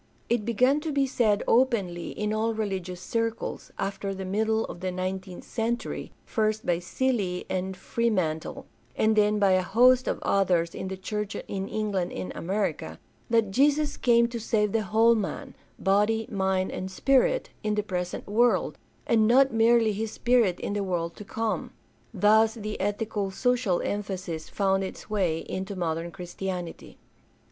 It 0.29 0.45
began 0.45 0.79
to 0.79 0.91
be 0.91 1.05
said 1.05 1.43
openly 1.47 2.09
in 2.09 2.33
all 2.33 2.55
religious 2.55 2.99
circles, 2.99 3.71
after 3.77 4.15
the 4.15 4.25
middle 4.25 4.65
of 4.65 4.79
the 4.79 4.91
nineteenth 4.91 5.43
century, 5.43 6.11
first 6.25 6.65
by 6.65 6.79
Seeley 6.79 7.45
and 7.51 7.77
Freeman 7.77 8.39
tie, 8.39 8.63
and 8.95 9.15
then 9.15 9.37
by 9.37 9.51
a 9.51 9.61
host 9.61 10.07
of 10.07 10.17
others 10.23 10.73
in 10.73 10.87
the 10.87 10.97
church 10.97 11.35
in 11.35 11.67
England 11.67 12.11
and 12.13 12.31
America, 12.33 12.97
that 13.29 13.51
Jesus 13.51 13.95
came 13.95 14.27
to 14.29 14.39
save 14.39 14.71
the 14.71 14.81
whole 14.81 15.13
man— 15.13 15.53
body, 15.91 16.25
mind, 16.31 16.71
and 16.71 16.89
spirit— 16.89 17.51
in 17.63 17.75
the 17.75 17.83
present 17.83 18.25
world, 18.25 18.79
and 19.05 19.27
not 19.27 19.53
merely 19.53 19.91
his 19.93 20.11
spirit 20.11 20.59
in 20.61 20.73
the 20.73 20.83
world 20.83 21.15
to 21.15 21.23
come. 21.23 21.73
Thus 22.11 22.55
the 22.55 22.75
ethico 22.79 23.31
social 23.31 23.81
emphasis 23.83 24.49
found 24.49 24.83
its 24.83 25.11
way 25.11 25.41
into 25.47 25.75
modern 25.75 26.09
Christianity. 26.09 26.97